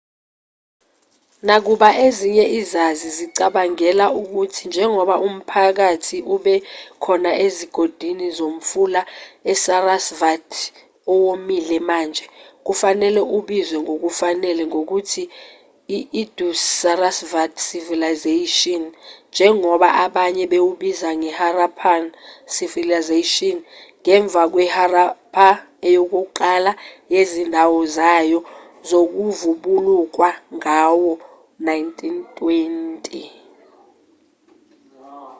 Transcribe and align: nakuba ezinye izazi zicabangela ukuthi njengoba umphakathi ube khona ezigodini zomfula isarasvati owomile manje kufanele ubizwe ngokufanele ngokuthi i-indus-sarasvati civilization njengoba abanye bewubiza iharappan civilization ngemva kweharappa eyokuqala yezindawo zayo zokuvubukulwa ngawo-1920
nakuba 1.47 1.89
ezinye 2.05 2.45
izazi 2.59 3.07
zicabangela 3.17 4.05
ukuthi 4.21 4.61
njengoba 4.69 5.15
umphakathi 5.27 6.17
ube 6.35 6.55
khona 7.03 7.31
ezigodini 7.45 8.27
zomfula 8.37 9.01
isarasvati 9.53 10.63
owomile 11.11 11.77
manje 11.89 12.25
kufanele 12.65 13.21
ubizwe 13.37 13.77
ngokufanele 13.85 14.63
ngokuthi 14.71 15.23
i-indus-sarasvati 15.97 17.59
civilization 17.69 18.83
njengoba 19.33 19.87
abanye 20.03 20.43
bewubiza 20.51 21.09
iharappan 21.29 22.03
civilization 22.55 23.57
ngemva 24.01 24.43
kweharappa 24.53 25.47
eyokuqala 25.87 26.71
yezindawo 27.13 27.79
zayo 27.97 28.39
zokuvubukulwa 28.89 30.29
ngawo-1920 30.55 33.05